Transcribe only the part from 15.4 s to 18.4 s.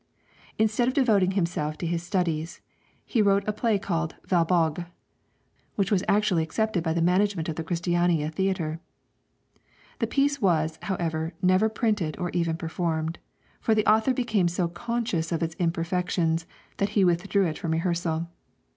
its imperfections that he withdrew it from rehearsal.